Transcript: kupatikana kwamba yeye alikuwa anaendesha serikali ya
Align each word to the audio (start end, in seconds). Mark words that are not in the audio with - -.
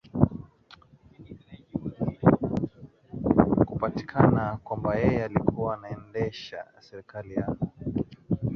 kupatikana 3.67 4.57
kwamba 4.63 4.93
yeye 4.95 5.23
alikuwa 5.25 5.73
anaendesha 5.77 6.65
serikali 6.79 7.33
ya 7.35 7.55